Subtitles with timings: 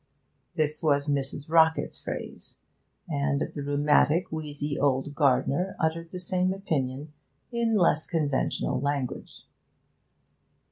[0.55, 1.47] This was Mrs.
[1.47, 2.57] Rockett's phrase,
[3.07, 7.13] and the rheumatic, wheezy old gardener uttered the same opinion
[7.51, 9.45] in less conventional language.